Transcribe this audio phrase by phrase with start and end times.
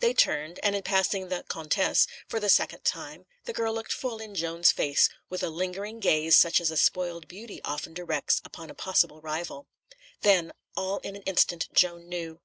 [0.00, 4.18] They turned, and in passing the "Comtesse" for the second time, the girl looked full
[4.18, 8.68] in Joan's face, with a lingering gaze such as a spoiled beauty often directs upon
[8.68, 9.68] a possible rival.
[10.22, 12.40] Then, all in an instant, Joan knew.